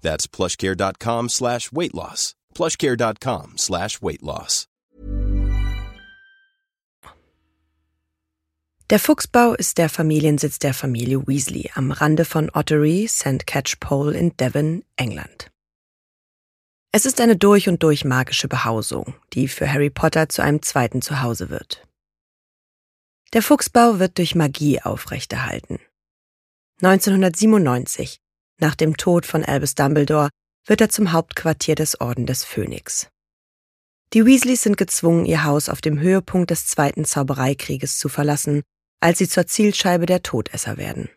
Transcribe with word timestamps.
That's 0.00 0.26
plushcare.com 0.26 1.28
slash 1.28 1.72
weight 1.72 1.94
loss. 1.94 2.34
plushcare.com 2.54 3.58
slash 3.58 4.00
weight 4.02 4.22
loss. 4.22 4.66
Der 8.90 8.98
Fuchsbau 8.98 9.54
ist 9.54 9.78
der 9.78 9.88
Familiensitz 9.88 10.58
der 10.58 10.74
Familie 10.74 11.24
Weasley 11.24 11.70
am 11.74 11.92
Rande 11.92 12.24
von 12.24 12.50
Ottery, 12.52 13.06
St. 13.08 13.46
Catchpole 13.46 14.18
in 14.18 14.36
Devon, 14.36 14.82
England. 14.96 15.48
Es 16.90 17.06
ist 17.06 17.20
eine 17.20 17.36
durch 17.36 17.68
und 17.68 17.84
durch 17.84 18.04
magische 18.04 18.48
Behausung, 18.48 19.14
die 19.32 19.46
für 19.46 19.72
Harry 19.72 19.90
Potter 19.90 20.28
zu 20.28 20.42
einem 20.42 20.60
zweiten 20.62 21.02
Zuhause 21.02 21.48
wird. 21.50 21.86
Der 23.32 23.42
Fuchsbau 23.42 24.00
wird 24.00 24.18
durch 24.18 24.34
Magie 24.34 24.82
aufrechterhalten. 24.82 25.78
1997, 26.82 28.19
nach 28.60 28.74
dem 28.74 28.96
Tod 28.96 29.26
von 29.26 29.44
Albus 29.44 29.74
Dumbledore, 29.74 30.30
wird 30.66 30.80
er 30.80 30.88
zum 30.88 31.12
Hauptquartier 31.12 31.74
des 31.74 32.00
Orden 32.00 32.26
des 32.26 32.44
Phönix. 32.44 33.08
Die 34.12 34.26
Weasleys 34.26 34.62
sind 34.62 34.76
gezwungen, 34.76 35.24
ihr 35.24 35.44
Haus 35.44 35.68
auf 35.68 35.80
dem 35.80 36.00
Höhepunkt 36.00 36.50
des 36.50 36.66
Zweiten 36.66 37.04
Zaubereikrieges 37.04 37.98
zu 37.98 38.08
verlassen, 38.08 38.62
als 39.00 39.18
sie 39.18 39.28
zur 39.28 39.46
Zielscheibe 39.46 40.06
der 40.06 40.22
Todesser 40.22 40.76
werden. 40.76 41.08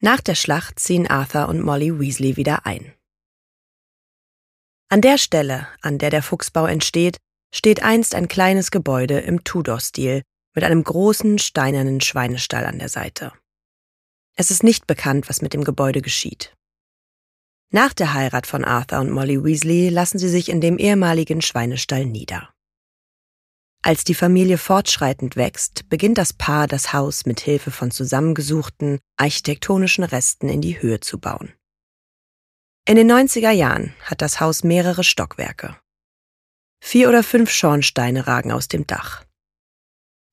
Nach 0.00 0.20
der 0.20 0.34
Schlacht 0.34 0.78
ziehen 0.78 1.06
Arthur 1.06 1.48
und 1.48 1.62
Molly 1.62 1.98
Weasley 1.98 2.36
wieder 2.36 2.66
ein. 2.66 2.92
An 4.88 5.00
der 5.00 5.18
Stelle, 5.18 5.66
an 5.80 5.98
der 5.98 6.10
der 6.10 6.22
Fuchsbau 6.22 6.66
entsteht, 6.66 7.16
steht 7.52 7.82
einst 7.82 8.14
ein 8.14 8.28
kleines 8.28 8.70
Gebäude 8.70 9.18
im 9.18 9.42
Tudor-Stil 9.42 10.22
mit 10.54 10.64
einem 10.64 10.84
großen 10.84 11.38
steinernen 11.38 12.00
Schweinestall 12.00 12.66
an 12.66 12.78
der 12.78 12.88
Seite. 12.88 13.32
Es 14.38 14.50
ist 14.50 14.62
nicht 14.62 14.86
bekannt, 14.86 15.28
was 15.30 15.40
mit 15.40 15.54
dem 15.54 15.64
Gebäude 15.64 16.02
geschieht. 16.02 16.54
Nach 17.72 17.94
der 17.94 18.12
Heirat 18.12 18.46
von 18.46 18.64
Arthur 18.64 19.00
und 19.00 19.10
Molly 19.10 19.42
Weasley 19.42 19.88
lassen 19.88 20.18
sie 20.18 20.28
sich 20.28 20.50
in 20.50 20.60
dem 20.60 20.78
ehemaligen 20.78 21.42
Schweinestall 21.42 22.04
nieder. 22.04 22.50
Als 23.82 24.04
die 24.04 24.14
Familie 24.14 24.58
fortschreitend 24.58 25.36
wächst, 25.36 25.88
beginnt 25.88 26.18
das 26.18 26.32
Paar 26.32 26.66
das 26.66 26.92
Haus 26.92 27.24
mit 27.24 27.40
Hilfe 27.40 27.70
von 27.70 27.90
zusammengesuchten 27.90 28.98
architektonischen 29.16 30.04
Resten 30.04 30.48
in 30.48 30.60
die 30.60 30.80
Höhe 30.80 31.00
zu 31.00 31.18
bauen. 31.18 31.52
In 32.86 32.96
den 32.96 33.10
90er 33.10 33.50
Jahren 33.50 33.94
hat 34.02 34.22
das 34.22 34.40
Haus 34.40 34.62
mehrere 34.62 35.02
Stockwerke. 35.02 35.76
Vier 36.80 37.08
oder 37.08 37.22
fünf 37.22 37.50
Schornsteine 37.50 38.26
ragen 38.26 38.52
aus 38.52 38.68
dem 38.68 38.86
Dach. 38.86 39.24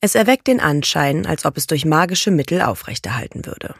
Es 0.01 0.15
erweckt 0.15 0.47
den 0.47 0.59
Anschein, 0.59 1.25
als 1.25 1.45
ob 1.45 1.57
es 1.57 1.65
durch 1.65 1.85
magische 1.85 2.31
Mittel 2.31 2.61
aufrechterhalten 2.61 3.45
würde. 3.45 3.75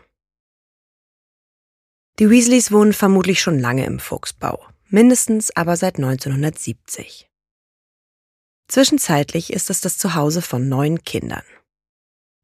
Die 2.19 2.29
Weasleys 2.29 2.71
wohnen 2.71 2.93
vermutlich 2.93 3.41
schon 3.41 3.57
lange 3.59 3.85
im 3.85 3.99
Fuchsbau, 3.99 4.63
mindestens 4.87 5.55
aber 5.55 5.75
seit 5.77 5.95
1970. 5.95 7.27
Zwischenzeitlich 8.67 9.51
ist 9.51 9.71
es 9.71 9.81
das 9.81 9.97
Zuhause 9.97 10.43
von 10.43 10.69
neun 10.69 11.03
Kindern. 11.03 11.43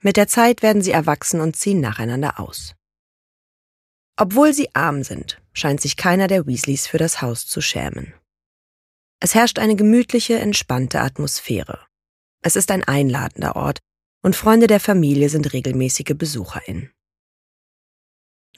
Mit 0.02 0.18
der 0.18 0.28
Zeit 0.28 0.64
werden 0.64 0.82
sie 0.82 0.92
erwachsen 0.92 1.40
und 1.40 1.56
ziehen 1.56 1.82
nacheinander 1.82 2.40
aus. 2.40 2.74
Obwohl 4.18 4.54
sie 4.54 4.74
arm 4.74 5.04
sind, 5.04 5.42
scheint 5.54 5.82
sich 5.82 5.98
keiner 5.98 6.28
der 6.28 6.48
Weasleys 6.48 6.88
für 6.88 6.98
das 6.98 7.22
Haus 7.22 7.46
zu 7.46 7.62
schämen. 7.62 8.14
Es 9.20 9.36
herrscht 9.36 9.60
eine 9.60 9.76
gemütliche, 9.76 10.40
entspannte 10.40 11.02
Atmosphäre. 11.02 11.86
Es 12.42 12.56
ist 12.56 12.72
ein 12.72 12.84
einladender 12.84 13.56
Ort 13.56 13.80
und 14.24 14.36
Freunde 14.36 14.68
der 14.68 14.80
Familie 14.80 15.30
sind 15.30 15.54
regelmäßige 15.54 16.16
BesucherInnen. 16.16 16.92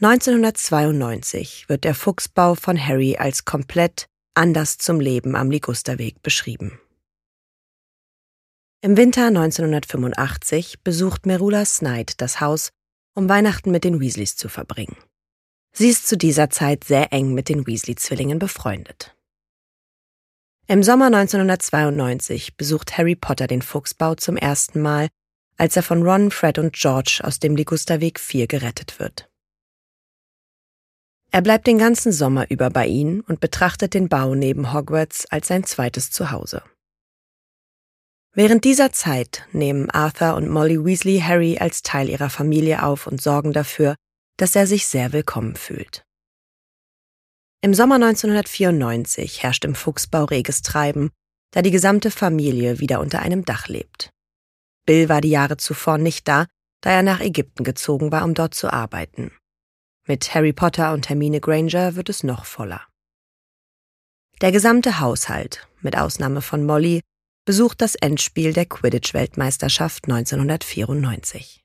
1992 0.04 1.70
wird 1.70 1.84
der 1.84 1.94
Fuchsbau 1.94 2.56
von 2.56 2.76
Harry 2.76 3.18
als 3.18 3.46
komplett 3.46 4.08
anders 4.34 4.80
zum 4.80 5.00
Leben 5.00 5.36
am 5.36 5.52
Ligusterweg 5.52 6.24
beschrieben. 6.24 6.80
Im 8.82 8.98
Winter 8.98 9.28
1985 9.28 10.82
besucht 10.82 11.28
Merula 11.28 11.66
Snyde 11.66 12.14
das 12.18 12.42
Haus, 12.42 12.72
um 13.14 13.30
Weihnachten 13.30 13.70
mit 13.70 13.84
den 13.84 14.00
Weasleys 14.00 14.36
zu 14.36 14.50
verbringen. 14.50 14.98
Sie 15.72 15.90
ist 15.90 16.08
zu 16.08 16.18
dieser 16.18 16.50
Zeit 16.50 16.84
sehr 16.84 17.14
eng 17.14 17.36
mit 17.36 17.48
den 17.48 17.68
Weasley-Zwillingen 17.68 18.40
befreundet. 18.40 19.16
Im 20.66 20.82
Sommer 20.82 21.08
1992 21.08 22.58
besucht 22.58 22.98
Harry 22.98 23.16
Potter 23.16 23.46
den 23.46 23.62
Fuchsbau 23.62 24.16
zum 24.16 24.36
ersten 24.36 24.82
Mal, 24.82 25.10
als 25.58 25.76
er 25.76 25.84
von 25.84 26.02
Ron, 26.02 26.32
Fred 26.32 26.58
und 26.58 26.74
George 26.74 27.20
aus 27.24 27.38
dem 27.38 27.56
Ligusterweg 27.56 28.20
4 28.20 28.48
gerettet 28.48 28.98
wird. 28.98 29.31
Er 31.34 31.42
bleibt 31.42 31.66
den 31.66 31.78
ganzen 31.78 32.12
Sommer 32.12 32.52
über 32.52 32.70
bei 32.70 32.88
ihnen 32.88 33.22
und 33.22 33.40
betrachtet 33.40 33.94
den 33.94 34.10
Bau 34.10 34.36
neben 34.36 34.74
Hogwarts 34.74 35.26
als 35.32 35.48
sein 35.48 35.64
zweites 35.64 36.12
Zuhause. 36.12 36.62
Während 38.34 38.66
dieser 38.66 38.92
Zeit 38.92 39.46
nehmen 39.54 39.90
Arthur 39.90 40.36
und 40.36 40.50
Molly 40.50 40.84
Weasley 40.84 41.20
Harry 41.20 41.58
als 41.58 41.84
Teil 41.84 42.10
ihrer 42.10 42.30
Familie 42.30 42.84
auf 42.84 43.08
und 43.08 43.22
sorgen 43.22 43.54
dafür, 43.54 43.96
dass 44.38 44.56
er 44.56 44.68
sich 44.68 44.88
sehr 44.88 45.14
willkommen 45.14 45.56
fühlt. 45.56 46.04
Im 47.62 47.74
Sommer 47.74 47.96
1994 47.96 49.44
herrscht 49.44 49.64
im 49.66 49.76
Fuchsbau 49.76 50.26
reges 50.26 50.62
Treiben, 50.62 51.12
da 51.52 51.62
die 51.62 51.72
gesamte 51.72 52.12
Familie 52.12 52.80
wieder 52.80 53.00
unter 53.00 53.20
einem 53.20 53.46
Dach 53.46 53.68
lebt. 53.68 54.10
Bill 54.86 55.10
war 55.10 55.22
die 55.22 55.30
Jahre 55.30 55.58
zuvor 55.58 55.98
nicht 55.98 56.28
da, 56.28 56.48
da 56.82 56.90
er 56.90 57.04
nach 57.04 57.20
Ägypten 57.20 57.64
gezogen 57.64 58.12
war, 58.12 58.26
um 58.26 58.34
dort 58.34 58.56
zu 58.56 58.72
arbeiten. 58.72 59.32
Mit 60.12 60.36
Harry 60.36 60.52
Potter 60.52 60.92
und 60.92 61.08
Hermine 61.08 61.40
Granger 61.40 61.96
wird 61.96 62.10
es 62.10 62.22
noch 62.22 62.44
voller. 62.44 62.82
Der 64.42 64.52
gesamte 64.52 65.00
Haushalt, 65.00 65.66
mit 65.80 65.98
Ausnahme 65.98 66.42
von 66.42 66.66
Molly, 66.66 67.00
besucht 67.46 67.80
das 67.80 67.96
Endspiel 67.96 68.52
der 68.52 68.66
Quidditch-Weltmeisterschaft 68.66 70.10
1994. 70.10 71.62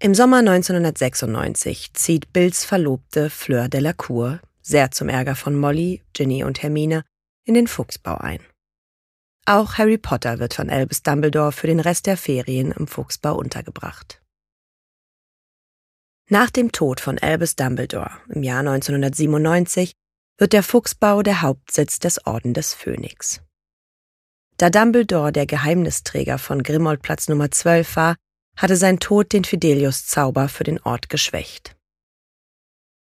Im 0.00 0.12
Sommer 0.12 0.38
1996 0.38 1.92
zieht 1.92 2.32
Bills 2.32 2.64
Verlobte 2.64 3.30
Fleur 3.30 3.68
Delacour, 3.68 4.40
sehr 4.60 4.90
zum 4.90 5.08
Ärger 5.08 5.36
von 5.36 5.54
Molly, 5.54 6.02
Ginny 6.14 6.42
und 6.42 6.64
Hermine, 6.64 7.04
in 7.44 7.54
den 7.54 7.68
Fuchsbau 7.68 8.16
ein. 8.16 8.40
Auch 9.46 9.78
Harry 9.78 9.98
Potter 9.98 10.40
wird 10.40 10.54
von 10.54 10.68
Albus 10.68 11.04
Dumbledore 11.04 11.52
für 11.52 11.68
den 11.68 11.78
Rest 11.78 12.08
der 12.08 12.16
Ferien 12.16 12.72
im 12.72 12.88
Fuchsbau 12.88 13.36
untergebracht. 13.36 14.20
Nach 16.32 16.48
dem 16.48 16.70
Tod 16.70 17.00
von 17.00 17.18
Albus 17.18 17.56
Dumbledore 17.56 18.12
im 18.28 18.44
Jahr 18.44 18.60
1997 18.60 19.94
wird 20.38 20.52
der 20.52 20.62
Fuchsbau 20.62 21.24
der 21.24 21.42
Hauptsitz 21.42 21.98
des 21.98 22.24
Orden 22.24 22.54
des 22.54 22.72
Phönix. 22.72 23.40
Da 24.56 24.70
Dumbledore 24.70 25.32
der 25.32 25.46
Geheimnisträger 25.46 26.38
von 26.38 26.62
Grimoldplatz 26.62 27.26
Nummer 27.26 27.50
12 27.50 27.96
war, 27.96 28.14
hatte 28.56 28.76
sein 28.76 29.00
Tod 29.00 29.32
den 29.32 29.42
Fidelius-Zauber 29.42 30.48
für 30.48 30.62
den 30.62 30.80
Ort 30.80 31.08
geschwächt. 31.08 31.74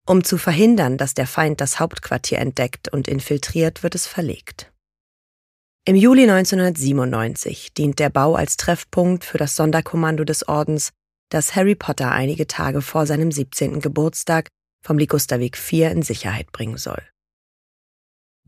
Um 0.04 0.24
zu 0.24 0.36
verhindern, 0.36 0.98
dass 0.98 1.14
der 1.14 1.28
Feind 1.28 1.60
das 1.60 1.78
Hauptquartier 1.78 2.38
entdeckt 2.38 2.88
und 2.88 3.06
infiltriert, 3.06 3.84
wird 3.84 3.94
es 3.94 4.08
verlegt. 4.08 4.72
Im 5.84 5.94
Juli 5.94 6.22
1997 6.22 7.72
dient 7.72 8.00
der 8.00 8.10
Bau 8.10 8.34
als 8.34 8.56
Treffpunkt 8.56 9.24
für 9.24 9.38
das 9.38 9.54
Sonderkommando 9.54 10.24
des 10.24 10.48
Ordens 10.48 10.90
das 11.32 11.56
Harry 11.56 11.74
Potter 11.74 12.12
einige 12.12 12.46
Tage 12.46 12.82
vor 12.82 13.06
seinem 13.06 13.32
17. 13.32 13.80
Geburtstag 13.80 14.48
vom 14.84 14.98
Ligusterweg 14.98 15.56
4 15.56 15.90
in 15.90 16.02
Sicherheit 16.02 16.52
bringen 16.52 16.76
soll. 16.76 17.02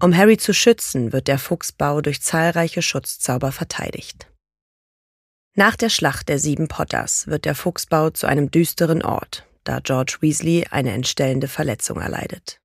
Um 0.02 0.14
Harry 0.14 0.36
zu 0.36 0.52
schützen, 0.52 1.12
wird 1.12 1.28
der 1.28 1.38
Fuchsbau 1.38 2.00
durch 2.02 2.20
zahlreiche 2.20 2.82
Schutzzauber 2.82 3.52
verteidigt. 3.52 4.31
Nach 5.56 5.76
der 5.76 5.88
Schlacht 5.88 6.28
der 6.28 6.38
sieben 6.38 6.69
Potters 6.69 7.26
wird 7.28 7.44
der 7.44 7.54
Fuchsbau 7.54 8.10
zu 8.10 8.26
einem 8.26 8.50
düsteren 8.50 9.02
Ort, 9.02 9.46
da 9.62 9.78
George 9.78 10.19
Weasley 10.20 10.66
eine 10.70 10.92
entstellende 10.92 11.48
Verletzung 11.48 12.00
erleidet. 12.00 12.58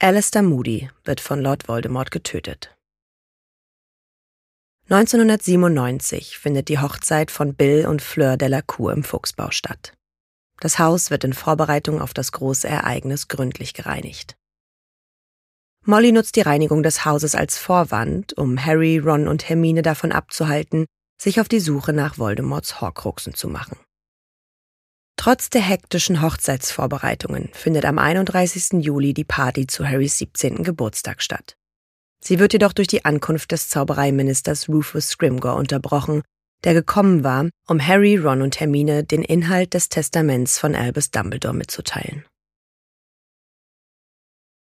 Alistair 0.00 0.42
Moody 0.42 0.90
wird 1.04 1.20
von 1.20 1.40
Lord 1.40 1.68
Voldemort 1.68 2.10
getötet. 2.10 2.76
1997 4.90 6.38
findet 6.38 6.70
die 6.70 6.78
Hochzeit 6.78 7.30
von 7.30 7.54
Bill 7.54 7.86
und 7.86 8.00
Fleur 8.00 8.38
Delacour 8.38 8.94
im 8.94 9.04
Fuchsbau 9.04 9.50
statt. 9.50 9.92
Das 10.60 10.78
Haus 10.78 11.10
wird 11.10 11.24
in 11.24 11.34
Vorbereitung 11.34 12.00
auf 12.00 12.14
das 12.14 12.32
große 12.32 12.66
Ereignis 12.66 13.28
gründlich 13.28 13.74
gereinigt. 13.74 14.34
Molly 15.84 16.10
nutzt 16.10 16.36
die 16.36 16.40
Reinigung 16.40 16.82
des 16.82 17.04
Hauses 17.04 17.34
als 17.34 17.58
Vorwand, 17.58 18.32
um 18.38 18.64
Harry, 18.64 18.96
Ron 18.96 19.28
und 19.28 19.46
Hermine 19.46 19.82
davon 19.82 20.10
abzuhalten, 20.10 20.86
sich 21.20 21.38
auf 21.38 21.48
die 21.48 21.60
Suche 21.60 21.92
nach 21.92 22.16
Voldemorts 22.16 22.80
Horcruxen 22.80 23.34
zu 23.34 23.48
machen. 23.48 23.76
Trotz 25.16 25.50
der 25.50 25.60
hektischen 25.60 26.22
Hochzeitsvorbereitungen 26.22 27.50
findet 27.52 27.84
am 27.84 27.98
31. 27.98 28.82
Juli 28.82 29.12
die 29.12 29.24
Party 29.24 29.66
zu 29.66 29.86
Harrys 29.86 30.16
17. 30.16 30.62
Geburtstag 30.62 31.22
statt. 31.22 31.57
Sie 32.20 32.38
wird 32.38 32.52
jedoch 32.52 32.72
durch 32.72 32.88
die 32.88 33.04
Ankunft 33.04 33.52
des 33.52 33.68
Zaubereiministers 33.68 34.68
Rufus 34.68 35.10
Scrimgeour 35.10 35.56
unterbrochen, 35.56 36.22
der 36.64 36.74
gekommen 36.74 37.22
war, 37.24 37.48
um 37.66 37.84
Harry, 37.84 38.16
Ron 38.16 38.42
und 38.42 38.58
Hermine 38.58 39.04
den 39.04 39.22
Inhalt 39.22 39.74
des 39.74 39.88
Testaments 39.88 40.58
von 40.58 40.74
Albus 40.74 41.10
Dumbledore 41.10 41.54
mitzuteilen. 41.54 42.24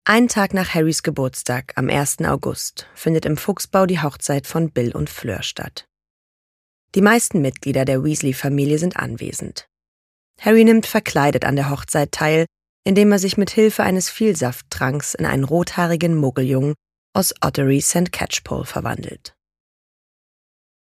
Einen 0.05 0.29
Tag 0.29 0.53
nach 0.53 0.73
Harrys 0.73 1.03
Geburtstag, 1.03 1.73
am 1.75 1.89
1. 1.89 2.19
August, 2.19 2.87
findet 2.93 3.25
im 3.25 3.35
Fuchsbau 3.35 3.85
die 3.85 4.01
Hochzeit 4.01 4.47
von 4.47 4.71
Bill 4.71 4.95
und 4.95 5.09
Fleur 5.09 5.43
statt. 5.43 5.85
Die 6.95 7.01
meisten 7.01 7.41
Mitglieder 7.41 7.83
der 7.83 8.03
Weasley-Familie 8.03 8.79
sind 8.79 8.95
anwesend. 8.95 9.67
Harry 10.39 10.63
nimmt 10.63 10.85
verkleidet 10.85 11.43
an 11.43 11.57
der 11.57 11.69
Hochzeit 11.69 12.13
teil, 12.13 12.45
indem 12.85 13.11
er 13.11 13.19
sich 13.19 13.35
mit 13.35 13.49
Hilfe 13.49 13.83
eines 13.83 14.09
Vielsafttranks 14.09 15.13
in 15.13 15.25
einen 15.25 15.43
rothaarigen 15.43 16.15
Muggeljungen 16.15 16.75
aus 17.17 17.33
Ottery 17.41 17.81
St. 17.81 18.11
Catchpole 18.11 18.65
verwandelt. 18.65 19.35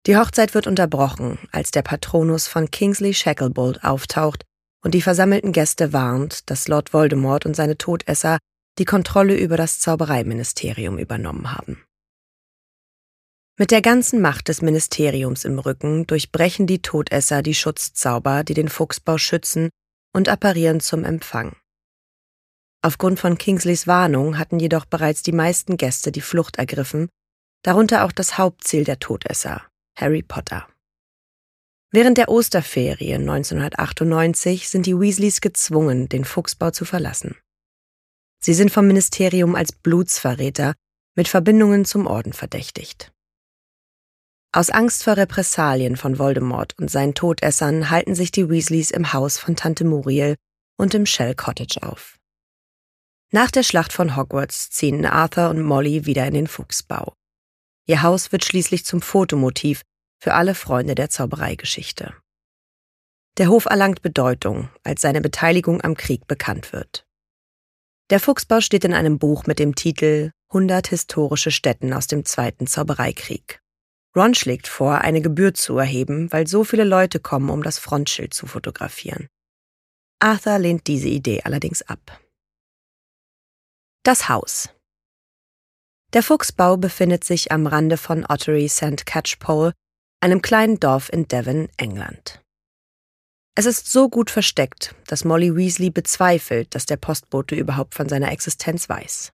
Die 0.07 0.17
Hochzeit 0.17 0.55
wird 0.55 0.69
unterbrochen, 0.69 1.41
als 1.51 1.73
der 1.73 1.83
Patronus 1.83 2.47
von 2.47 2.71
Kingsley 2.71 3.13
Shacklebolt 3.13 3.83
auftaucht 3.83 4.45
und 4.85 4.95
die 4.95 5.03
versammelten 5.03 5.51
Gäste 5.51 5.93
warnt, 5.93 6.49
dass 6.49 6.69
Lord 6.69 6.93
Voldemort 6.95 7.47
und 7.47 7.55
seine 7.57 7.77
Todesser 7.77 8.39
die 8.79 8.85
Kontrolle 8.85 9.37
über 9.37 9.57
das 9.57 9.81
Zaubereiministerium 9.81 10.99
übernommen 10.99 11.53
haben. 11.53 11.85
Mit 13.59 13.73
der 13.73 13.83
ganzen 13.83 14.23
Macht 14.23 14.47
des 14.49 14.63
Ministeriums 14.63 15.45
im 15.45 15.59
Rücken 15.59 16.07
durchbrechen 16.07 16.69
die 16.69 16.81
Todesser 16.81 17.43
die 17.43 17.55
Schutzzauber, 17.55 18.45
die 18.45 18.55
den 18.55 18.69
Fuchsbau 18.69 19.19
schützen, 19.19 19.69
und 20.15 20.29
apparieren 20.29 20.81
zum 20.81 21.05
Empfang. 21.05 21.57
Aufgrund 22.83 23.21
von 23.21 23.37
Kingsleys 23.37 23.87
Warnung 23.87 24.39
hatten 24.39 24.59
jedoch 24.59 24.87
bereits 24.87 25.23
die 25.23 25.33
meisten 25.33 25.77
Gäste 25.77 26.13
die 26.13 26.23
Flucht 26.23 26.57
ergriffen, 26.57 27.09
darunter 27.63 28.05
auch 28.05 28.13
das 28.13 28.39
Hauptziel 28.39 28.85
der 28.85 28.99
Todesser, 28.99 29.63
Harry 29.97 30.23
Potter. 30.23 30.67
Während 31.93 32.17
der 32.17 32.29
Osterferien 32.29 33.23
1998 33.29 34.69
sind 34.69 34.87
die 34.87 34.99
Weasleys 34.99 35.41
gezwungen, 35.41 36.09
den 36.09 36.25
Fuchsbau 36.25 36.71
zu 36.71 36.85
verlassen. 36.85 37.37
Sie 38.43 38.55
sind 38.55 38.71
vom 38.71 38.87
Ministerium 38.87 39.55
als 39.55 39.73
Blutsverräter 39.73 40.75
mit 41.17 41.29
Verbindungen 41.29 41.85
zum 41.85 42.07
Orden 42.07 42.33
verdächtigt. 42.33 43.13
Aus 44.53 44.71
Angst 44.71 45.05
vor 45.05 45.17
Repressalien 45.17 45.97
von 45.97 46.19
Voldemort 46.19 46.79
und 46.79 46.91
seinen 46.91 47.15
Todessern 47.15 47.91
halten 47.91 48.15
sich 48.15 48.31
die 48.31 48.49
Weasleys 48.49 48.91
im 48.91 49.13
Haus 49.13 49.39
von 49.39 49.55
Tante 49.55 49.85
Muriel 49.85 50.37
und 50.79 50.95
im 50.95 51.07
Shell 51.07 51.35
Cottage 51.35 51.83
auf. 51.83 52.20
Nach 53.33 53.51
der 53.51 53.63
Schlacht 53.63 53.93
von 53.93 54.17
Hogwarts 54.17 54.71
ziehen 54.71 55.07
Arthur 55.07 55.51
und 55.51 55.63
Molly 55.63 56.05
wieder 56.05 56.27
in 56.27 56.35
den 56.35 56.47
Fuchsbau. 56.49 57.15
Ihr 57.87 58.03
Haus 58.03 58.33
wird 58.33 58.45
schließlich 58.45 58.85
zum 58.85 59.01
Fotomotiv 59.01 59.83
für 60.21 60.35
alle 60.35 60.57
Freunde 60.57 60.97
der 60.97 61.11
Zaubereigeschichte. 61.11 62.15
Der 63.39 63.49
Hof 63.49 63.67
erlangt 63.67 64.03
Bedeutung, 64.03 64.69
als 64.83 65.01
seine 65.01 65.21
Beteiligung 65.21 65.81
am 65.81 65.97
Krieg 65.97 66.27
bekannt 66.27 66.73
wird. 66.73 67.07
Der 68.11 68.19
Fuchsbau 68.19 68.61
steht 68.61 68.85
in 68.85 68.95
einem 68.95 69.21
Buch 69.21 69.47
mit 69.47 69.61
dem 69.61 69.77
Titel 69.77 70.33
100 70.49 70.89
historische 70.89 71.53
Stätten 71.53 71.93
aus 71.93 72.09
dem 72.09 72.25
Zweiten 72.25 72.67
Zaubereikrieg. 72.67 73.61
Ron 74.17 74.35
schlägt 74.35 74.67
vor, 74.67 75.03
eine 75.03 75.23
Gebühr 75.23 75.55
zu 75.55 75.79
erheben, 75.79 76.33
weil 76.33 76.49
so 76.49 76.65
viele 76.65 76.83
Leute 76.83 77.21
kommen, 77.21 77.49
um 77.49 77.63
das 77.63 77.79
Frontschild 77.79 78.35
zu 78.35 78.49
fotografieren. 78.49 79.29
Arthur 80.19 80.59
lehnt 80.59 80.89
diese 80.89 81.09
Idee 81.09 81.43
allerdings 81.45 81.83
ab. 81.83 82.21
Das 84.03 84.31
Haus. 84.31 84.71
Der 86.15 86.23
Fuchsbau 86.23 86.79
befindet 86.79 87.23
sich 87.23 87.53
am 87.53 87.67
Rande 87.67 87.99
von 87.99 88.25
Ottery 88.27 88.67
St. 88.67 89.05
Catchpole, 89.05 89.75
einem 90.21 90.41
kleinen 90.41 90.81
Dorf 90.81 91.13
in 91.13 91.29
Devon, 91.29 91.69
England. 91.77 92.41
Es 93.55 93.67
ist 93.67 93.93
so 93.93 94.09
gut 94.09 94.31
versteckt, 94.31 94.95
dass 95.07 95.27
Molly 95.27 95.55
Weasley 95.55 95.91
bezweifelt, 95.91 96.75
dass 96.75 96.87
der 96.87 96.97
Postbote 96.97 97.55
überhaupt 97.55 97.95
von 97.95 98.09
seiner 98.09 98.33
Existenz 98.33 98.89
weiß. 98.89 99.33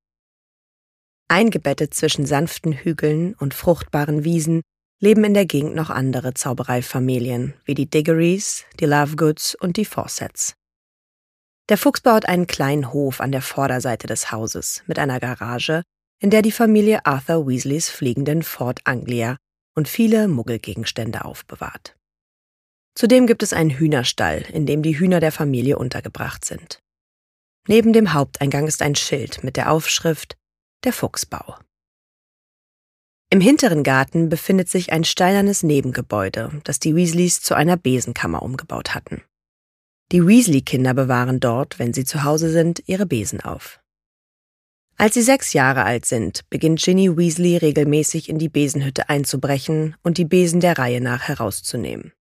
Eingebettet 1.28 1.94
zwischen 1.94 2.26
sanften 2.26 2.72
Hügeln 2.72 3.34
und 3.34 3.54
fruchtbaren 3.54 4.24
Wiesen 4.24 4.62
leben 5.00 5.22
in 5.22 5.34
der 5.34 5.46
Gegend 5.46 5.76
noch 5.76 5.90
andere 5.90 6.34
Zaubereifamilien, 6.34 7.54
wie 7.64 7.74
die 7.74 7.88
Diggories, 7.88 8.64
die 8.80 8.86
Lovegoods 8.86 9.54
und 9.54 9.76
die 9.76 9.84
Fawcetts. 9.84 10.56
Der 11.68 11.78
Fuchs 11.78 12.00
baut 12.00 12.26
einen 12.26 12.46
kleinen 12.46 12.92
Hof 12.92 13.20
an 13.20 13.32
der 13.32 13.42
Vorderseite 13.42 14.06
des 14.06 14.30
Hauses 14.30 14.84
mit 14.86 14.98
einer 14.98 15.18
Garage, 15.18 15.82
in 16.20 16.30
der 16.30 16.42
die 16.42 16.52
Familie 16.52 17.04
Arthur 17.04 17.46
Weasleys 17.46 17.90
fliegenden 17.90 18.42
Fort 18.42 18.80
Anglia 18.84 19.36
und 19.74 19.88
viele 19.88 20.28
Muggelgegenstände 20.28 21.24
aufbewahrt. 21.24 21.96
Zudem 22.94 23.26
gibt 23.26 23.42
es 23.42 23.52
einen 23.52 23.70
Hühnerstall, 23.70 24.42
in 24.52 24.64
dem 24.64 24.82
die 24.82 24.98
Hühner 24.98 25.20
der 25.20 25.32
Familie 25.32 25.76
untergebracht 25.76 26.44
sind. 26.44 26.80
Neben 27.68 27.92
dem 27.92 28.12
Haupteingang 28.12 28.68
ist 28.68 28.80
ein 28.80 28.94
Schild 28.94 29.42
mit 29.42 29.56
der 29.56 29.70
Aufschrift 29.72 30.36
Der 30.84 30.92
Fuchsbau. 30.92 31.58
Im 33.28 33.40
hinteren 33.40 33.82
Garten 33.82 34.28
befindet 34.28 34.68
sich 34.68 34.92
ein 34.92 35.02
steinernes 35.02 35.64
Nebengebäude, 35.64 36.60
das 36.62 36.78
die 36.78 36.94
Weasleys 36.94 37.42
zu 37.42 37.54
einer 37.54 37.76
Besenkammer 37.76 38.40
umgebaut 38.40 38.94
hatten. 38.94 39.22
Die 40.12 40.24
Weasley-Kinder 40.24 40.94
bewahren 40.94 41.40
dort, 41.40 41.80
wenn 41.80 41.92
sie 41.92 42.04
zu 42.04 42.22
Hause 42.22 42.50
sind, 42.50 42.82
ihre 42.86 43.06
Besen 43.06 43.40
auf. 43.40 43.80
Als 44.96 45.14
sie 45.14 45.22
sechs 45.22 45.52
Jahre 45.52 45.84
alt 45.84 46.06
sind, 46.06 46.48
beginnt 46.48 46.80
Ginny 46.80 47.16
Weasley 47.16 47.56
regelmäßig 47.56 48.28
in 48.28 48.38
die 48.38 48.48
Besenhütte 48.48 49.08
einzubrechen 49.08 49.96
und 50.02 50.16
die 50.16 50.24
Besen 50.24 50.60
der 50.60 50.78
Reihe 50.78 51.00
nach 51.00 51.28
herauszunehmen. 51.28 52.12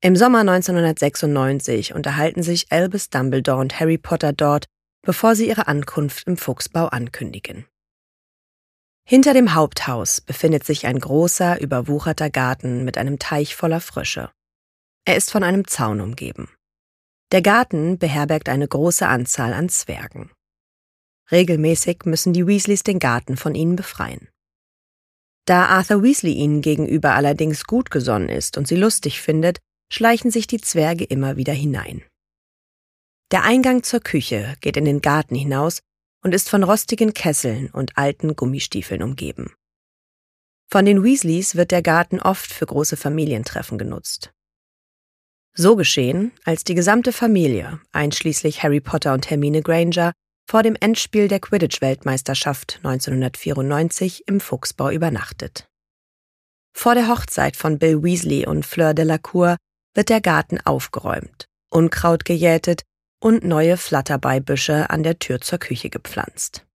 Im 0.00 0.14
Sommer 0.14 0.40
1996 0.40 1.94
unterhalten 1.94 2.42
sich 2.42 2.70
Albus 2.70 3.08
Dumbledore 3.08 3.60
und 3.60 3.80
Harry 3.80 3.96
Potter 3.96 4.34
dort, 4.34 4.66
bevor 5.02 5.34
sie 5.34 5.48
ihre 5.48 5.66
Ankunft 5.66 6.26
im 6.28 6.36
Fuchsbau 6.36 6.86
ankündigen. 6.88 7.66
Hinter 9.06 9.32
dem 9.32 9.54
Haupthaus 9.54 10.20
befindet 10.20 10.64
sich 10.64 10.86
ein 10.86 10.98
großer, 10.98 11.60
überwucherter 11.60 12.30
Garten 12.30 12.84
mit 12.84 12.98
einem 12.98 13.18
Teich 13.18 13.56
voller 13.56 13.80
Frösche. 13.80 14.30
Er 15.06 15.16
ist 15.16 15.30
von 15.30 15.42
einem 15.42 15.66
Zaun 15.66 16.00
umgeben. 16.00 16.48
Der 17.34 17.42
Garten 17.42 17.98
beherbergt 17.98 18.48
eine 18.48 18.68
große 18.68 19.08
Anzahl 19.08 19.54
an 19.54 19.68
Zwergen. 19.68 20.30
Regelmäßig 21.32 22.04
müssen 22.04 22.32
die 22.32 22.46
Weasleys 22.46 22.84
den 22.84 23.00
Garten 23.00 23.36
von 23.36 23.56
ihnen 23.56 23.74
befreien. 23.74 24.28
Da 25.44 25.66
Arthur 25.66 26.04
Weasley 26.04 26.32
ihnen 26.32 26.62
gegenüber 26.62 27.16
allerdings 27.16 27.64
gut 27.64 27.90
gesonnen 27.90 28.28
ist 28.28 28.56
und 28.56 28.68
sie 28.68 28.76
lustig 28.76 29.20
findet, 29.20 29.58
schleichen 29.92 30.30
sich 30.30 30.46
die 30.46 30.60
Zwerge 30.60 31.02
immer 31.02 31.36
wieder 31.36 31.52
hinein. 31.52 32.04
Der 33.32 33.42
Eingang 33.42 33.82
zur 33.82 33.98
Küche 33.98 34.54
geht 34.60 34.76
in 34.76 34.84
den 34.84 35.00
Garten 35.00 35.34
hinaus 35.34 35.80
und 36.22 36.36
ist 36.36 36.48
von 36.48 36.62
rostigen 36.62 37.14
Kesseln 37.14 37.68
und 37.70 37.98
alten 37.98 38.36
Gummistiefeln 38.36 39.02
umgeben. 39.02 39.52
Von 40.70 40.84
den 40.84 41.02
Weasleys 41.02 41.56
wird 41.56 41.72
der 41.72 41.82
Garten 41.82 42.20
oft 42.20 42.52
für 42.52 42.66
große 42.66 42.96
Familientreffen 42.96 43.76
genutzt. 43.76 44.32
So 45.56 45.76
geschehen, 45.76 46.32
als 46.44 46.64
die 46.64 46.74
gesamte 46.74 47.12
Familie, 47.12 47.80
einschließlich 47.92 48.64
Harry 48.64 48.80
Potter 48.80 49.14
und 49.14 49.30
Hermine 49.30 49.62
Granger, 49.62 50.12
vor 50.50 50.64
dem 50.64 50.76
Endspiel 50.78 51.28
der 51.28 51.40
Quidditch-Weltmeisterschaft 51.40 52.80
1994 52.82 54.26
im 54.26 54.40
Fuchsbau 54.40 54.90
übernachtet. 54.90 55.68
Vor 56.76 56.94
der 56.94 57.08
Hochzeit 57.08 57.56
von 57.56 57.78
Bill 57.78 58.02
Weasley 58.02 58.46
und 58.46 58.66
Fleur 58.66 58.94
de 58.94 59.04
la 59.04 59.18
Cour 59.18 59.56
wird 59.94 60.08
der 60.08 60.20
Garten 60.20 60.58
aufgeräumt, 60.60 61.46
Unkraut 61.70 62.24
gejätet 62.24 62.82
und 63.20 63.44
neue 63.44 63.76
Flatterbeibüsche 63.76 64.90
an 64.90 65.04
der 65.04 65.20
Tür 65.20 65.40
zur 65.40 65.58
Küche 65.58 65.88
gepflanzt. 65.88 66.66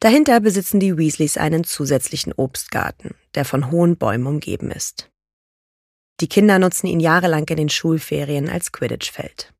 Dahinter 0.00 0.40
besitzen 0.40 0.80
die 0.80 0.98
Weasleys 0.98 1.36
einen 1.38 1.62
zusätzlichen 1.62 2.32
Obstgarten, 2.32 3.14
der 3.34 3.44
von 3.44 3.70
hohen 3.70 3.96
Bäumen 3.96 4.26
umgeben 4.26 4.72
ist. 4.72 5.10
Die 6.20 6.28
Kinder 6.28 6.58
nutzen 6.58 6.86
ihn 6.86 7.00
jahrelang 7.00 7.46
in 7.48 7.56
den 7.56 7.68
Schulferien 7.68 8.48
als 8.48 8.72
Quidditch-Feld. 8.72 9.52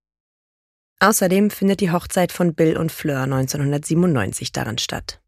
Außerdem 1.01 1.51
findet 1.51 1.81
die 1.81 1.91
Hochzeit 1.91 2.33
von 2.33 2.55
Bill 2.55 2.79
und 2.79 2.91
Fleur 2.91 3.23
1997 3.23 4.53
daran 4.53 4.79
statt. 4.79 5.21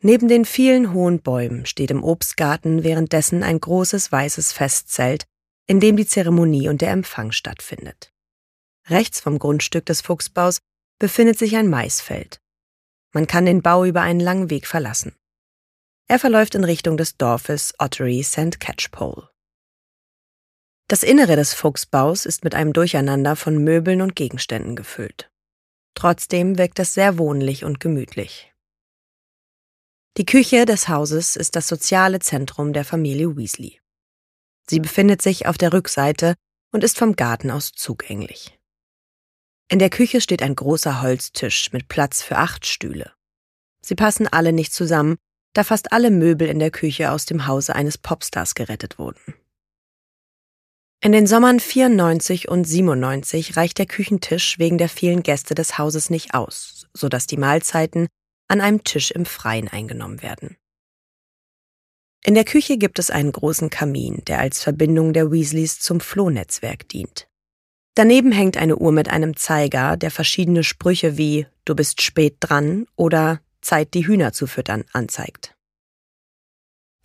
Neben 0.00 0.28
den 0.28 0.44
vielen 0.44 0.92
hohen 0.92 1.20
Bäumen 1.20 1.66
steht 1.66 1.90
im 1.90 2.02
Obstgarten 2.02 2.84
währenddessen 2.84 3.42
ein 3.42 3.60
großes 3.60 4.10
weißes 4.12 4.52
Festzelt, 4.52 5.24
in 5.66 5.80
dem 5.80 5.96
die 5.96 6.06
Zeremonie 6.06 6.68
und 6.68 6.80
der 6.80 6.90
Empfang 6.90 7.32
stattfindet. 7.32 8.12
Rechts 8.88 9.20
vom 9.20 9.38
Grundstück 9.38 9.84
des 9.86 10.00
Fuchsbaus 10.00 10.60
befindet 10.98 11.38
sich 11.38 11.56
ein 11.56 11.68
Maisfeld. 11.68 12.40
Man 13.12 13.26
kann 13.26 13.46
den 13.46 13.62
Bau 13.62 13.84
über 13.84 14.02
einen 14.02 14.20
langen 14.20 14.48
Weg 14.48 14.66
verlassen. 14.66 15.14
Er 16.08 16.18
verläuft 16.18 16.54
in 16.54 16.64
Richtung 16.64 16.96
des 16.96 17.16
Dorfes 17.16 17.74
Ottery 17.78 18.22
St. 18.22 18.60
Catchpole. 18.60 19.28
Das 20.88 21.02
Innere 21.02 21.34
des 21.34 21.52
Fuchsbaus 21.52 22.26
ist 22.26 22.44
mit 22.44 22.54
einem 22.54 22.72
Durcheinander 22.72 23.34
von 23.34 23.58
Möbeln 23.62 24.02
und 24.02 24.14
Gegenständen 24.14 24.76
gefüllt. 24.76 25.28
Trotzdem 25.94 26.58
wirkt 26.58 26.78
es 26.78 26.94
sehr 26.94 27.18
wohnlich 27.18 27.64
und 27.64 27.80
gemütlich. 27.80 28.52
Die 30.16 30.26
Küche 30.26 30.64
des 30.64 30.88
Hauses 30.88 31.34
ist 31.34 31.56
das 31.56 31.66
soziale 31.66 32.20
Zentrum 32.20 32.72
der 32.72 32.84
Familie 32.84 33.36
Weasley. 33.36 33.80
Sie 34.68 34.78
befindet 34.78 35.22
sich 35.22 35.46
auf 35.46 35.58
der 35.58 35.72
Rückseite 35.72 36.34
und 36.72 36.84
ist 36.84 36.98
vom 36.98 37.16
Garten 37.16 37.50
aus 37.50 37.72
zugänglich. 37.72 38.56
In 39.68 39.80
der 39.80 39.90
Küche 39.90 40.20
steht 40.20 40.42
ein 40.42 40.54
großer 40.54 41.02
Holztisch 41.02 41.72
mit 41.72 41.88
Platz 41.88 42.22
für 42.22 42.36
acht 42.36 42.64
Stühle. 42.64 43.12
Sie 43.82 43.96
passen 43.96 44.28
alle 44.28 44.52
nicht 44.52 44.72
zusammen, 44.72 45.16
da 45.52 45.64
fast 45.64 45.92
alle 45.92 46.12
Möbel 46.12 46.48
in 46.48 46.60
der 46.60 46.70
Küche 46.70 47.10
aus 47.10 47.26
dem 47.26 47.48
Hause 47.48 47.74
eines 47.74 47.98
Popstars 47.98 48.54
gerettet 48.54 48.98
wurden. 48.98 49.34
In 51.00 51.12
den 51.12 51.26
Sommern 51.26 51.60
94 51.60 52.48
und 52.48 52.64
97 52.64 53.56
reicht 53.56 53.78
der 53.78 53.86
Küchentisch 53.86 54.58
wegen 54.58 54.78
der 54.78 54.88
vielen 54.88 55.22
Gäste 55.22 55.54
des 55.54 55.78
Hauses 55.78 56.10
nicht 56.10 56.34
aus, 56.34 56.86
sodass 56.94 57.26
die 57.26 57.36
Mahlzeiten 57.36 58.08
an 58.48 58.60
einem 58.60 58.82
Tisch 58.82 59.10
im 59.10 59.26
Freien 59.26 59.68
eingenommen 59.68 60.22
werden. 60.22 60.56
In 62.24 62.34
der 62.34 62.44
Küche 62.44 62.76
gibt 62.76 62.98
es 62.98 63.10
einen 63.10 63.30
großen 63.30 63.70
Kamin, 63.70 64.22
der 64.26 64.40
als 64.40 64.62
Verbindung 64.62 65.12
der 65.12 65.30
Weasleys 65.30 65.78
zum 65.78 66.00
Flohnetzwerk 66.00 66.88
dient. 66.88 67.28
Daneben 67.94 68.32
hängt 68.32 68.56
eine 68.56 68.76
Uhr 68.76 68.92
mit 68.92 69.08
einem 69.08 69.36
Zeiger, 69.36 69.96
der 69.96 70.10
verschiedene 70.10 70.64
Sprüche 70.64 71.16
wie 71.16 71.46
Du 71.64 71.74
bist 71.74 72.02
spät 72.02 72.36
dran 72.40 72.86
oder 72.96 73.40
Zeit, 73.60 73.94
die 73.94 74.06
Hühner 74.06 74.32
zu 74.32 74.46
füttern 74.46 74.84
anzeigt. 74.92 75.55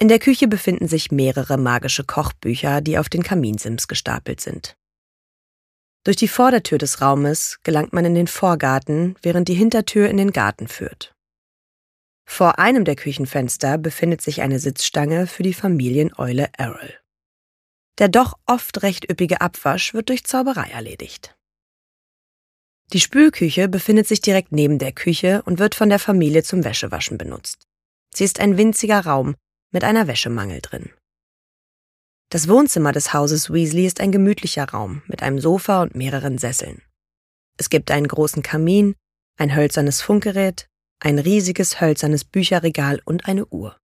In 0.01 0.08
der 0.08 0.17
Küche 0.17 0.48
befinden 0.48 0.88
sich 0.88 1.12
mehrere 1.12 1.58
magische 1.58 2.03
Kochbücher, 2.03 2.81
die 2.81 2.98
auf 2.98 3.08
den 3.08 3.22
Kaminsims 3.22 3.88
gestapelt 3.88 4.41
sind. 4.41 4.75
Durch 6.03 6.17
die 6.17 6.27
Vordertür 6.27 6.79
des 6.79 7.01
Raumes 7.01 7.60
gelangt 7.62 7.93
man 7.93 8.05
in 8.05 8.15
den 8.15 8.25
Vorgarten, 8.25 9.15
während 9.22 9.48
die 9.48 9.53
Hintertür 9.53 10.10
in 10.10 10.17
den 10.17 10.31
Garten 10.31 10.67
führt. 10.67 11.13
Vor 12.27 12.58
einem 12.58 12.84
der 12.84 12.96
Küchenfenster 12.96 13.77
befindet 13.77 14.24
sich 14.24 14.41
eine 14.41 14.58
Sitzstange 14.58 15.27
für 15.27 15.43
die 15.43 15.53
Familieneule 15.53 16.50
Errol. 16.58 16.96
Der 18.00 18.08
doch 18.08 18.39
oft 18.48 18.81
recht 18.81 19.08
üppige 19.08 19.39
Abwasch 19.39 19.93
wird 19.93 20.10
durch 20.10 20.24
Zauberei 20.24 20.72
erledigt. 20.72 21.36
Die 22.91 23.01
Spülküche 23.01 23.67
befindet 23.67 24.08
sich 24.08 24.22
direkt 24.22 24.51
neben 24.51 24.79
der 24.79 24.93
Küche 24.93 25.43
und 25.46 25.60
wird 25.60 25.75
von 25.75 25.89
der 25.89 26.00
Familie 26.00 26.41
zum 26.41 26.63
Wäschewaschen 26.63 27.20
benutzt. 27.20 27.67
Sie 28.15 28.24
ist 28.24 28.39
ein 28.39 28.58
winziger 28.58 29.01
Raum, 29.01 29.36
mit 29.71 29.83
einer 29.83 30.07
Wäschemangel 30.07 30.61
drin. 30.61 30.91
Das 32.29 32.47
Wohnzimmer 32.47 32.91
des 32.91 33.13
Hauses 33.13 33.51
Weasley 33.51 33.85
ist 33.85 33.99
ein 33.99 34.11
gemütlicher 34.11 34.65
Raum 34.69 35.01
mit 35.07 35.21
einem 35.21 35.39
Sofa 35.39 35.81
und 35.81 35.95
mehreren 35.95 36.37
Sesseln. 36.37 36.81
Es 37.57 37.69
gibt 37.69 37.91
einen 37.91 38.07
großen 38.07 38.41
Kamin, 38.41 38.95
ein 39.37 39.55
hölzernes 39.55 40.01
Funkgerät, 40.01 40.67
ein 40.99 41.19
riesiges 41.19 41.81
hölzernes 41.81 42.23
Bücherregal 42.23 43.01
und 43.05 43.27
eine 43.27 43.45
Uhr. 43.47 43.77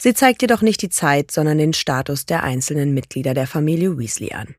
Sie 0.00 0.14
zeigt 0.14 0.42
jedoch 0.42 0.62
nicht 0.62 0.82
die 0.82 0.88
Zeit, 0.88 1.30
sondern 1.30 1.58
den 1.58 1.72
Status 1.72 2.26
der 2.26 2.42
einzelnen 2.42 2.94
Mitglieder 2.94 3.34
der 3.34 3.46
Familie 3.46 3.98
Weasley 3.98 4.32
an. 4.32 4.54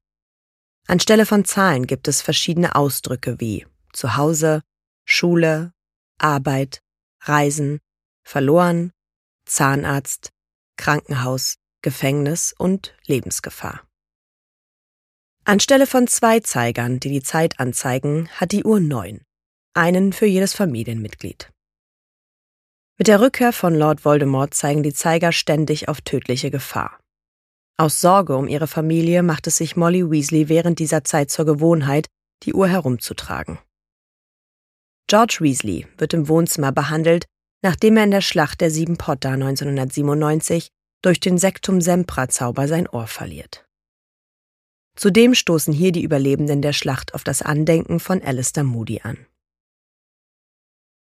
Anstelle 0.88 1.26
von 1.26 1.46
Zahlen 1.46 1.88
gibt 1.88 2.08
es 2.08 2.22
verschiedene 2.22 2.76
Ausdrücke 2.76 3.40
wie 3.40 3.66
Zuhause, 3.94 4.62
Schule, 5.06 5.74
Arbeit, 6.18 6.82
Reisen, 7.24 7.80
verloren, 8.24 8.92
Zahnarzt, 9.52 10.30
Krankenhaus, 10.78 11.58
Gefängnis 11.82 12.56
und 12.58 12.96
Lebensgefahr. 13.06 13.86
Anstelle 15.44 15.88
von 15.88 16.08
zwei 16.08 16.40
Zeigern, 16.40 17.02
die 17.02 17.10
die 17.10 17.22
Zeit 17.22 17.60
anzeigen, 17.60 18.30
hat 18.30 18.54
die 18.54 18.64
Uhr 18.64 18.80
neun, 18.80 19.26
einen 19.74 20.14
für 20.14 20.26
jedes 20.26 20.54
Familienmitglied. 20.54 21.52
Mit 22.98 23.10
der 23.10 23.20
Rückkehr 23.20 23.52
von 23.52 23.76
Lord 23.76 24.06
Voldemort 24.06 24.54
zeigen 24.54 24.84
die 24.84 24.94
Zeiger 24.94 25.34
ständig 25.34 25.90
auf 25.90 26.00
tödliche 26.00 26.50
Gefahr. 26.50 26.98
Aus 27.76 28.00
Sorge 28.00 28.38
um 28.38 28.48
ihre 28.48 28.68
Familie 28.68 29.22
macht 29.22 29.48
es 29.48 29.58
sich 29.58 29.76
Molly 29.76 30.10
Weasley 30.10 30.48
während 30.48 30.80
dieser 30.80 31.04
Zeit 31.04 31.30
zur 31.30 31.46
Gewohnheit, 31.46 32.08
die 32.44 32.54
Uhr 32.54 32.70
herumzutragen. 32.70 33.60
George 35.08 35.40
Weasley 35.42 35.88
wird 35.98 36.14
im 36.14 36.30
Wohnzimmer 36.30 36.72
behandelt 36.72 37.26
nachdem 37.62 37.98
er 37.98 38.06
in 38.06 38.12
der 38.12 38.22
Schlacht 38.22 38.62
der 38.62 38.72
Sieben 38.72 38.98
Potter 38.98 39.32
1997 39.32 40.70
durch 41.02 41.20
den 41.20 41.38
Sektum 41.38 41.82
Sempra 41.82 42.30
Zauber 42.30 42.68
sein 42.68 42.88
Ohr 42.88 43.08
verliert. 43.08 43.66
Zudem 44.96 45.34
stoßen 45.34 45.74
hier 45.74 45.92
die 45.92 46.04
Überlebenden 46.04 46.62
der 46.62 46.74
Schlacht 46.74 47.14
auf 47.14 47.24
das 47.24 47.42
Andenken 47.42 48.00
von 48.00 48.22
Alistair 48.22 48.64
Moody 48.64 49.02
an. 49.02 49.26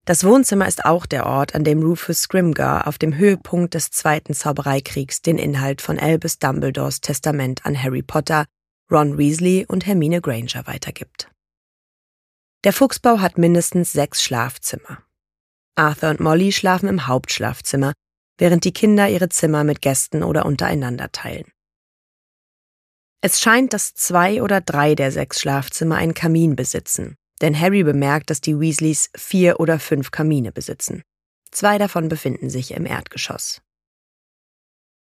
Das 0.06 0.24
Wohnzimmer 0.24 0.68
ist 0.68 0.86
auch 0.86 1.06
der 1.06 1.26
Ort, 1.26 1.54
an 1.54 1.66
dem 1.66 1.82
Rufus 1.82 2.22
Scrimgar 2.22 2.88
auf 2.88 2.98
dem 2.98 3.18
Höhepunkt 3.18 3.74
des 3.74 3.92
Zweiten 3.92 4.34
Zaubereikriegs 4.34 5.22
den 5.22 5.38
Inhalt 5.38 5.82
von 5.82 6.00
Albus 6.00 6.40
Dumbledores 6.40 7.02
Testament 7.02 7.66
an 7.66 7.82
Harry 7.82 8.04
Potter, 8.04 8.46
Ron 8.90 9.18
Weasley 9.18 9.66
und 9.68 9.86
Hermine 9.86 10.22
Granger 10.22 10.66
weitergibt. 10.66 11.30
Der 12.64 12.72
Fuchsbau 12.72 13.20
hat 13.20 13.38
mindestens 13.38 13.92
sechs 13.92 14.24
Schlafzimmer. 14.24 15.04
Arthur 15.78 16.10
und 16.10 16.20
Molly 16.20 16.52
schlafen 16.52 16.90
im 16.90 17.08
Hauptschlafzimmer, 17.08 17.94
während 18.38 18.64
die 18.64 18.74
Kinder 18.74 19.10
ihre 19.10 19.30
Zimmer 19.30 19.64
mit 19.64 19.82
Gästen 19.82 20.24
oder 20.24 20.46
untereinander 20.46 21.12
teilen. 21.12 21.52
Es 23.22 23.42
scheint, 23.42 23.74
dass 23.74 23.94
zwei 23.94 24.42
oder 24.42 24.62
drei 24.62 24.96
der 24.96 25.12
sechs 25.12 25.42
Schlafzimmer 25.42 25.96
einen 25.96 26.14
Kamin 26.14 26.56
besitzen, 26.56 27.16
denn 27.42 27.60
Harry 27.60 27.84
bemerkt, 27.84 28.30
dass 28.30 28.42
die 28.42 28.60
Weasleys 28.60 29.10
vier 29.16 29.60
oder 29.60 29.80
fünf 29.80 30.12
Kamine 30.12 30.52
besitzen. 30.52 31.04
Zwei 31.52 31.78
davon 31.78 32.10
befinden 32.10 32.50
sich 32.50 32.72
im 32.72 32.86
Erdgeschoss. 32.86 33.62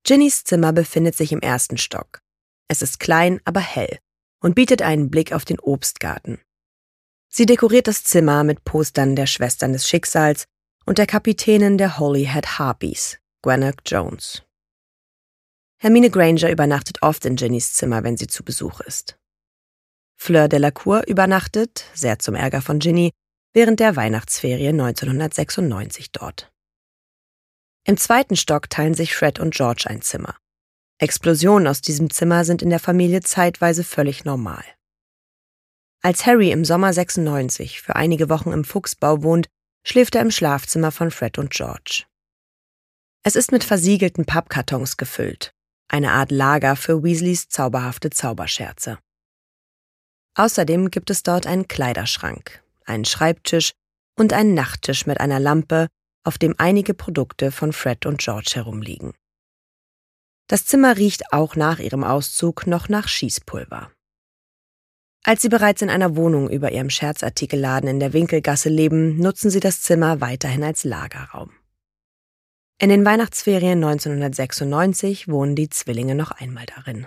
Ginnys 0.04 0.45
Zimmer 0.45 0.73
befindet 0.73 1.16
sich 1.16 1.31
im 1.33 1.40
ersten 1.40 1.78
Stock. 1.78 2.21
Es 2.69 2.83
ist 2.83 2.99
klein, 2.99 3.40
aber 3.45 3.61
hell 3.61 3.99
und 4.40 4.54
bietet 4.54 4.83
einen 4.83 5.11
Blick 5.11 5.33
auf 5.33 5.45
den 5.45 5.61
Obstgarten. 5.61 6.40
Sie 7.28 7.47
dekoriert 7.47 7.87
das 7.87 8.02
Zimmer 8.04 8.45
mit 8.45 8.64
Postern 8.64 9.14
der 9.16 9.26
Schwestern 9.26 9.73
des 9.73 9.88
Schicksals 9.88 10.47
und 10.86 10.98
der 10.98 11.06
Kapitänin 11.06 11.78
der 11.78 11.98
Holyhead 11.98 12.58
Harpies, 12.58 13.18
Gwennock 13.42 13.76
Jones. 13.86 14.42
Hermine 15.78 16.10
Granger 16.10 16.50
übernachtet 16.50 17.02
oft 17.02 17.24
in 17.24 17.36
Jennys 17.36 17.72
Zimmer, 17.72 18.04
wenn 18.04 18.16
sie 18.16 18.28
zu 18.28 18.44
Besuch 18.44 18.80
ist. 18.80 19.18
Fleur 20.16 20.48
Delacour 20.48 21.06
übernachtet, 21.08 21.84
sehr 21.94 22.18
zum 22.20 22.36
Ärger 22.36 22.62
von 22.62 22.78
Ginny, 22.78 23.10
während 23.52 23.80
der 23.80 23.96
Weihnachtsferien 23.96 24.80
1996 24.80 26.12
dort. 26.12 26.52
Im 27.84 27.96
zweiten 27.96 28.36
Stock 28.36 28.70
teilen 28.70 28.94
sich 28.94 29.14
Fred 29.14 29.40
und 29.40 29.54
George 29.54 29.86
ein 29.88 30.02
Zimmer. 30.02 30.36
Explosionen 30.98 31.66
aus 31.66 31.80
diesem 31.80 32.10
Zimmer 32.10 32.44
sind 32.44 32.62
in 32.62 32.70
der 32.70 32.78
Familie 32.78 33.22
zeitweise 33.22 33.82
völlig 33.82 34.24
normal. 34.24 34.62
Als 36.00 36.26
Harry 36.26 36.52
im 36.52 36.64
Sommer 36.64 36.92
96 36.92 37.82
für 37.82 37.96
einige 37.96 38.28
Wochen 38.28 38.52
im 38.52 38.64
Fuchsbau 38.64 39.24
wohnt, 39.24 39.48
schläft 39.84 40.14
er 40.14 40.22
im 40.22 40.30
Schlafzimmer 40.30 40.92
von 40.92 41.10
Fred 41.10 41.38
und 41.38 41.50
George. 41.50 42.04
Es 43.24 43.36
ist 43.36 43.52
mit 43.52 43.64
versiegelten 43.64 44.24
Pappkartons 44.24 44.96
gefüllt, 44.96 45.52
eine 45.88 46.12
Art 46.12 46.30
Lager 46.30 46.76
für 46.76 47.02
Weasleys 47.02 47.48
zauberhafte 47.48 48.10
Zauberscherze. 48.10 48.98
Außerdem 50.34 50.90
gibt 50.90 51.10
es 51.10 51.22
dort 51.22 51.46
einen 51.46 51.68
Kleiderschrank, 51.68 52.62
einen 52.84 53.04
Schreibtisch 53.04 53.72
und 54.18 54.32
einen 54.32 54.54
Nachttisch 54.54 55.06
mit 55.06 55.20
einer 55.20 55.38
Lampe, 55.38 55.88
auf 56.24 56.38
dem 56.38 56.54
einige 56.58 56.94
Produkte 56.94 57.52
von 57.52 57.72
Fred 57.72 58.06
und 58.06 58.18
George 58.20 58.52
herumliegen. 58.54 59.12
Das 60.48 60.66
Zimmer 60.66 60.96
riecht 60.96 61.32
auch 61.32 61.56
nach 61.56 61.78
ihrem 61.78 62.04
Auszug 62.04 62.66
noch 62.66 62.88
nach 62.88 63.08
Schießpulver. 63.08 63.90
Als 65.25 65.43
sie 65.43 65.49
bereits 65.49 65.83
in 65.83 65.91
einer 65.91 66.17
Wohnung 66.17 66.50
über 66.50 66.73
ihrem 66.73 66.91
Scherzartikelladen 66.91 67.88
in 67.88 68.00
der 68.00 68.12
Winkelgasse 68.12 68.69
leben, 68.69 69.19
nutzen 69.19 69.50
sie 69.50 69.61
das 69.61 69.81
Zimmer 69.83 70.21
weiterhin 70.21 70.64
als 70.64 70.83
Lagerraum. 70.83 71.50
In 72.79 72.88
den 72.88 73.05
Weihnachtsferien 73.05 73.85
1996 73.85 75.29
wohnen 75.29 75.55
die 75.55 75.69
Zwillinge 75.69 76.17
noch 76.17 76.33
einmal 76.33 76.67
darin. 76.67 77.07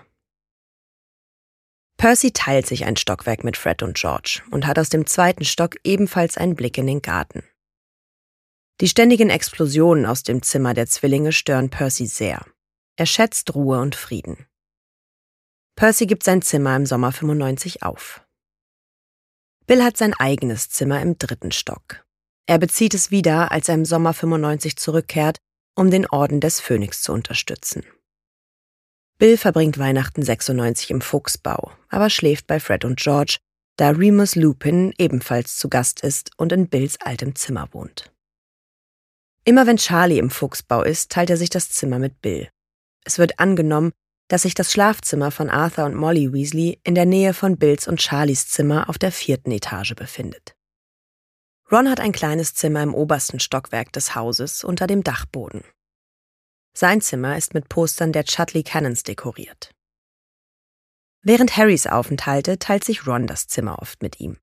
Percy 1.97 2.31
teilt 2.31 2.67
sich 2.67 2.85
ein 2.85 2.95
Stockwerk 2.95 3.43
mit 3.43 3.57
Fred 3.57 3.83
und 3.83 3.97
George 3.97 4.41
und 4.51 4.65
hat 4.65 4.79
aus 4.79 4.87
dem 4.89 5.05
zweiten 5.05 5.43
Stock 5.43 5.75
ebenfalls 5.83 6.37
einen 6.37 6.55
Blick 6.55 6.77
in 6.77 6.87
den 6.87 7.01
Garten. 7.01 7.43
Die 8.81 8.87
ständigen 8.87 9.29
Explosionen 9.29 10.05
aus 10.05 10.23
dem 10.23 10.41
Zimmer 10.41 10.73
der 10.73 10.87
Zwillinge 10.87 11.33
stören 11.33 11.69
Percy 11.69 12.05
sehr. 12.05 12.45
Er 12.97 13.05
schätzt 13.05 13.55
Ruhe 13.55 13.79
und 13.79 13.95
Frieden. 13.95 14.45
Percy 15.75 16.05
gibt 16.05 16.23
sein 16.23 16.41
Zimmer 16.41 16.75
im 16.75 16.85
Sommer 16.85 17.11
95 17.11 17.83
auf. 17.83 18.25
Bill 19.67 19.83
hat 19.83 19.97
sein 19.97 20.13
eigenes 20.13 20.69
Zimmer 20.69 21.01
im 21.01 21.17
dritten 21.17 21.51
Stock. 21.51 22.05
Er 22.47 22.59
bezieht 22.59 22.93
es 22.93 23.11
wieder, 23.11 23.51
als 23.51 23.67
er 23.67 23.75
im 23.75 23.85
Sommer 23.85 24.13
95 24.13 24.77
zurückkehrt, 24.77 25.37
um 25.75 25.91
den 25.91 26.07
Orden 26.07 26.39
des 26.39 26.61
Phönix 26.61 27.01
zu 27.01 27.11
unterstützen. 27.11 27.83
Bill 29.17 29.37
verbringt 29.37 29.77
Weihnachten 29.77 30.23
96 30.23 30.91
im 30.91 31.01
Fuchsbau, 31.01 31.71
aber 31.89 32.09
schläft 32.09 32.47
bei 32.47 32.59
Fred 32.59 32.85
und 32.85 32.99
George, 32.99 33.37
da 33.77 33.89
Remus 33.89 34.35
Lupin 34.35 34.93
ebenfalls 34.97 35.57
zu 35.57 35.67
Gast 35.67 36.01
ist 36.01 36.31
und 36.37 36.53
in 36.53 36.69
Bills 36.69 36.99
altem 37.01 37.35
Zimmer 37.35 37.67
wohnt. 37.71 38.13
Immer 39.43 39.67
wenn 39.67 39.77
Charlie 39.77 40.19
im 40.19 40.29
Fuchsbau 40.29 40.83
ist, 40.83 41.11
teilt 41.11 41.29
er 41.29 41.37
sich 41.37 41.49
das 41.49 41.69
Zimmer 41.69 41.99
mit 41.99 42.21
Bill. 42.21 42.49
Es 43.03 43.19
wird 43.19 43.39
angenommen, 43.39 43.91
dass 44.27 44.41
sich 44.41 44.53
das 44.53 44.71
Schlafzimmer 44.71 45.31
von 45.31 45.49
Arthur 45.49 45.85
und 45.85 45.95
Molly 45.95 46.33
Weasley 46.33 46.79
in 46.83 46.95
der 46.95 47.05
Nähe 47.05 47.33
von 47.33 47.57
Bills 47.57 47.87
und 47.87 48.01
Charlies 48.01 48.47
Zimmer 48.47 48.89
auf 48.89 48.97
der 48.97 49.11
vierten 49.11 49.51
Etage 49.51 49.95
befindet. 49.95 50.55
Ron 51.71 51.89
hat 51.89 51.99
ein 51.99 52.11
kleines 52.11 52.53
Zimmer 52.53 52.83
im 52.83 52.93
obersten 52.93 53.39
Stockwerk 53.39 53.91
des 53.91 54.15
Hauses 54.15 54.63
unter 54.63 54.87
dem 54.87 55.03
Dachboden. 55.03 55.63
Sein 56.77 57.01
Zimmer 57.01 57.37
ist 57.37 57.53
mit 57.53 57.69
Postern 57.69 58.11
der 58.11 58.25
Chutley 58.25 58.63
Cannons 58.63 59.03
dekoriert. 59.03 59.71
Während 61.21 61.57
Harrys 61.57 61.87
Aufenthalte 61.87 62.59
teilt 62.59 62.83
sich 62.83 63.07
Ron 63.07 63.25
das 63.25 63.47
Zimmer 63.47 63.79
oft 63.81 64.03
mit 64.03 64.19
ihm. 64.19 64.37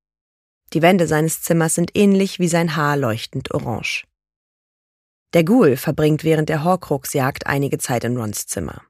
Die 0.72 0.82
Wände 0.82 1.06
seines 1.06 1.42
Zimmers 1.42 1.74
sind 1.74 1.90
ähnlich 1.94 2.38
wie 2.38 2.48
sein 2.48 2.74
Haar 2.74 2.96
leuchtend 2.96 3.52
orange. 3.52 4.04
Der 5.34 5.44
Ghoul 5.44 5.76
verbringt 5.76 6.24
während 6.24 6.48
der 6.48 6.64
Horcrux-Jagd 6.64 7.46
einige 7.46 7.78
Zeit 7.78 8.04
in 8.04 8.16
Rons 8.16 8.46
Zimmer. 8.46 8.82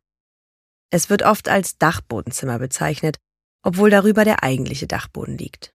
Es 0.93 1.09
wird 1.09 1.23
oft 1.23 1.49
als 1.49 1.79
Dachbodenzimmer 1.79 2.59
bezeichnet, 2.59 3.17
obwohl 3.65 3.89
darüber 3.89 4.25
der 4.25 4.43
eigentliche 4.43 4.87
Dachboden 4.87 5.39
liegt. 5.39 5.73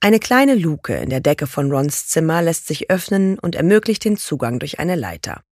Eine 0.00 0.20
kleine 0.20 0.54
Luke 0.54 0.94
in 0.94 1.10
der 1.10 1.20
Decke 1.20 1.48
von 1.48 1.72
Rons 1.72 2.06
Zimmer 2.06 2.40
lässt 2.40 2.68
sich 2.68 2.90
öffnen 2.90 3.36
und 3.38 3.56
ermöglicht 3.56 4.04
den 4.04 4.16
Zugang 4.16 4.60
durch 4.60 4.78
eine 4.78 4.94
Leiter. 4.94 5.42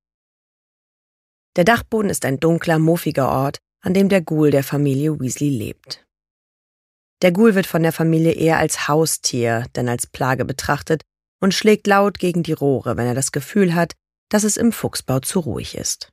Der 1.57 1.65
Dachboden 1.65 2.11
ist 2.11 2.25
ein 2.25 2.39
dunkler, 2.39 2.79
muffiger 2.79 3.29
Ort, 3.29 3.59
an 3.81 3.93
dem 3.93 4.09
der 4.09 4.23
Ghoul 4.23 4.53
der 4.53 4.63
Familie 4.63 5.19
Weasley 5.19 5.51
lebt. 5.51 6.07
Der 7.23 7.33
Ghoul 7.33 7.57
wird 7.57 7.67
von 7.67 7.83
der 7.83 7.93
Familie 7.93 8.33
eher 8.33 8.59
als 8.59 8.87
Haustier 8.87 9.67
denn 9.75 9.89
als 9.89 10.07
Plage 10.07 10.45
betrachtet 10.45 11.03
und 11.41 11.55
schlägt 11.55 11.89
laut 11.89 12.21
gegen 12.21 12.45
die 12.45 12.53
Rohre, 12.53 12.97
wenn 12.97 13.07
er 13.07 13.15
das 13.15 13.33
Gefühl 13.33 13.75
hat, 13.75 13.95
dass 14.29 14.45
es 14.45 14.57
im 14.57 14.71
Fuchsbau 14.71 15.19
zu 15.19 15.41
ruhig 15.41 15.75
ist. 15.77 16.13